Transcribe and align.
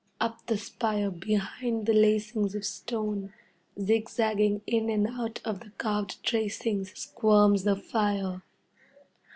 Up 0.19 0.43
the 0.47 0.57
spire, 0.57 1.11
behind 1.11 1.85
the 1.85 1.93
lacings 1.93 2.55
of 2.55 2.65
stone, 2.65 3.33
zigzagging 3.79 4.63
in 4.65 4.89
and 4.89 5.05
out 5.05 5.39
of 5.45 5.59
the 5.59 5.69
carved 5.77 6.23
tracings, 6.23 6.91
squirms 6.97 7.65
the 7.65 7.75
fire. 7.75 8.41